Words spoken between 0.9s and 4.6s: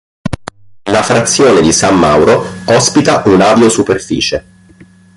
frazione di San Mauro ospita un'aviosuperficie.